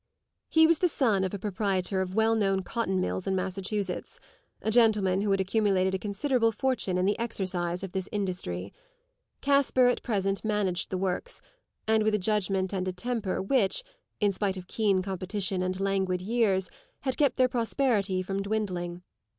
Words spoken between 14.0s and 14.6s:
in spite